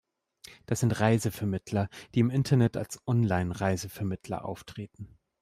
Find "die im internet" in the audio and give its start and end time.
2.15-2.75